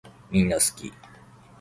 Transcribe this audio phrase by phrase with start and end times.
[0.31, 0.91] みんなすき